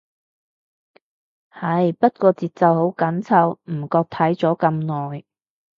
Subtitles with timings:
[1.51, 5.23] 係，不過節奏好緊湊，唔覺睇咗咁耐